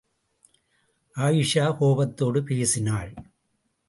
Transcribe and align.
அயீஷா 1.15 1.77
கோபத்தோடு 1.77 2.43
பேசினாள். 2.43 3.11